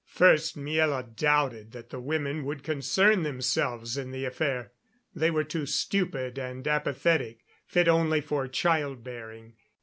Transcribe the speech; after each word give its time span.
First, 0.07 0.57
Miela 0.57 1.15
doubted 1.15 1.73
that 1.73 1.91
the 1.91 1.99
women 1.99 2.43
would 2.43 2.63
concern 2.63 3.21
themselves 3.21 3.97
in 3.97 4.09
the 4.09 4.25
affair; 4.25 4.71
they 5.13 5.29
were 5.29 5.45
stupid 5.67 6.39
and 6.39 6.67
apathetic 6.67 7.41
fit 7.67 7.87
only 7.87 8.19
for 8.19 8.47
child 8.47 9.03
bearing. 9.03 9.57